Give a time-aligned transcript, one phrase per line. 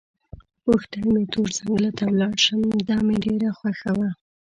[0.65, 4.09] غوښتل مې تور ځنګله ته ولاړ شم، دا مې ډېره خوښه وه.